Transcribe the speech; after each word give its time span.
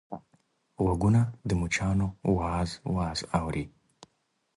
غوږونه 0.83 1.21
د 1.47 1.49
مچانو 1.61 2.07
واز 2.37 2.69
واز 2.95 3.19
اوري 3.37 3.65